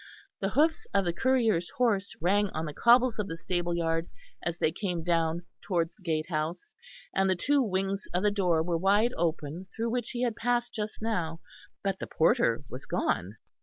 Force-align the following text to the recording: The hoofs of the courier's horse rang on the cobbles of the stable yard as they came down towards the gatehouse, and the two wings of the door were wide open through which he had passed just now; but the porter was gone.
The 0.39 0.49
hoofs 0.49 0.87
of 0.95 1.05
the 1.05 1.13
courier's 1.13 1.69
horse 1.77 2.15
rang 2.19 2.49
on 2.55 2.65
the 2.65 2.73
cobbles 2.73 3.19
of 3.19 3.27
the 3.27 3.37
stable 3.37 3.75
yard 3.75 4.09
as 4.41 4.57
they 4.57 4.71
came 4.71 5.03
down 5.03 5.45
towards 5.61 5.93
the 5.93 6.01
gatehouse, 6.01 6.73
and 7.13 7.29
the 7.29 7.35
two 7.35 7.61
wings 7.61 8.05
of 8.11 8.23
the 8.23 8.31
door 8.31 8.63
were 8.63 8.77
wide 8.79 9.13
open 9.15 9.67
through 9.75 9.91
which 9.91 10.09
he 10.09 10.23
had 10.23 10.35
passed 10.35 10.73
just 10.73 11.03
now; 11.03 11.39
but 11.83 11.99
the 11.99 12.07
porter 12.07 12.63
was 12.67 12.87
gone. 12.87 13.35